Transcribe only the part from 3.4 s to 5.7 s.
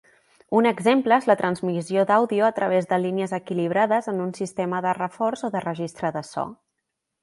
equilibrades en un sistema de reforç o de